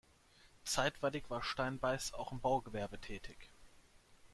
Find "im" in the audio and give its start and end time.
2.31-2.39